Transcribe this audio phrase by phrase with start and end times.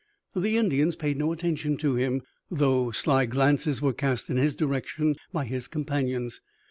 [0.35, 5.15] The Indians paid no attention to him, though sly glances were cast in his direction
[5.31, 6.41] by his companions.